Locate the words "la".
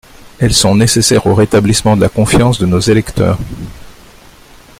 2.01-2.09